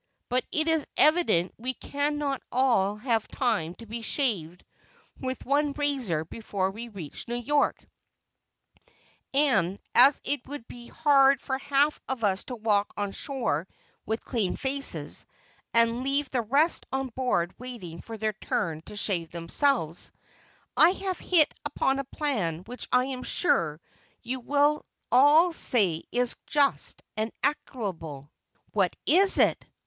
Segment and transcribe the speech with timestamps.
[0.29, 4.65] But it is evident we cannot all have time to be shaved
[5.19, 7.77] with one razor before we reach New York,
[9.31, 13.67] and as it would be hard for half of us to walk on shore
[14.03, 15.27] with clean faces,
[15.71, 20.11] and leave the rest on board waiting for their turn to shave themselves,
[20.75, 23.79] I have hit upon a plan which I am sure
[24.23, 28.31] you will all say is just and equitable."
[28.71, 29.63] "What is it?"